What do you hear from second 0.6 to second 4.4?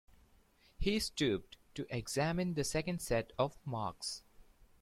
He stooped to examine the second set of marks.